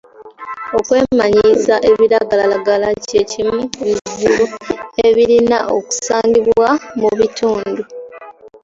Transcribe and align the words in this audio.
Okwemanyiiza 0.77 1.75
ebiragalalagala 1.91 2.87
kye 3.07 3.21
kimu 3.31 3.59
ku 3.75 3.81
bizibu 3.87 4.45
ebirina 5.07 5.57
okusangibwa 5.77 6.67
mu 6.99 7.09
bitundu. 7.19 7.81